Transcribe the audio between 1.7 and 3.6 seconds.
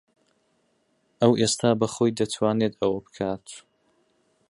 بەخۆی دەتوانێت ئەوە بکات.